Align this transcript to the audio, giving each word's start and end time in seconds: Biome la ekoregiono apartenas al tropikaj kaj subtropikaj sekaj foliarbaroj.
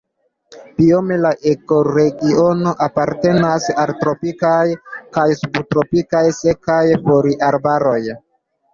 Biome 0.77 1.17
la 1.25 1.31
ekoregiono 1.51 2.73
apartenas 2.87 3.69
al 3.85 3.95
tropikaj 4.01 4.57
kaj 5.19 5.29
subtropikaj 5.45 6.27
sekaj 6.43 6.83
foliarbaroj. 7.09 7.99